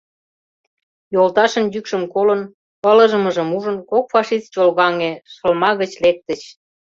Йолташын 1.13 1.65
йӱкшым 1.73 2.03
колын, 2.13 2.41
ылыжмыжым 2.91 3.49
ужын, 3.57 3.77
кок 3.89 4.05
фашист 4.13 4.47
чолгаҥе, 4.53 5.11
шылма 5.33 5.71
гыч 5.81 5.91
лектыч. 6.03 6.41